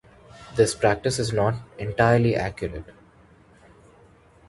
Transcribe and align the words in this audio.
This 0.55 0.73
practice 0.73 1.19
is 1.19 1.31
not 1.31 1.53
entirely 1.77 2.35
accurate. 2.35 2.85